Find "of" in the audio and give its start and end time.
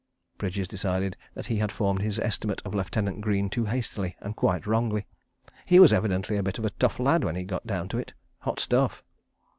2.65-2.73, 6.57-6.65